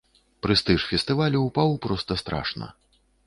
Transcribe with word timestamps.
Прэстыж 0.45 0.79
фестывалю 0.93 1.39
ўпаў 1.47 1.77
проста 1.85 2.19
страшна. 2.23 2.73